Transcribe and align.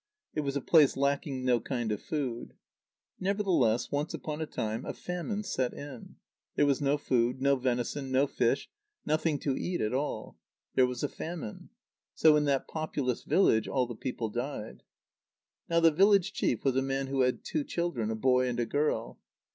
It 0.33 0.39
was 0.41 0.55
a 0.55 0.61
place 0.61 0.97
lacking 0.97 1.45
no 1.45 1.59
kind 1.59 1.91
of 1.91 2.01
food. 2.01 2.55
Nevertheless, 3.19 3.91
once 3.91 4.15
upon 4.15 4.41
a 4.41 4.47
time, 4.47 4.83
a 4.83 4.95
famine 4.95 5.43
set 5.43 5.75
in. 5.75 6.15
There 6.55 6.65
was 6.65 6.81
no 6.81 6.97
food, 6.97 7.39
no 7.39 7.55
venison, 7.55 8.11
no 8.11 8.25
fish, 8.25 8.67
nothing 9.05 9.37
to 9.41 9.55
eat 9.55 9.79
at 9.79 9.93
all; 9.93 10.39
there 10.73 10.87
was 10.87 11.03
a 11.03 11.07
famine. 11.07 11.69
So 12.15 12.35
in 12.35 12.45
that 12.45 12.67
populous 12.67 13.21
village 13.21 13.67
all 13.67 13.85
the 13.85 13.93
people 13.93 14.29
died. 14.29 14.81
Now 15.69 15.79
the 15.79 15.91
village 15.91 16.33
chief 16.33 16.63
was 16.63 16.75
a 16.75 16.81
man 16.81 17.05
who 17.05 17.21
had 17.21 17.43
two 17.45 17.63
children, 17.63 18.09
a 18.09 18.15
boy 18.15 18.47
and 18.49 18.59
a 18.59 18.65
girl. 18.65 19.19